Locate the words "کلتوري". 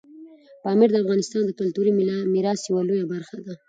1.59-1.91